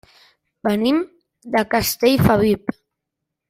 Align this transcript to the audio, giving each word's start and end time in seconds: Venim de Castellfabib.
Venim 0.67 1.03
de 1.57 1.65
Castellfabib. 1.77 2.77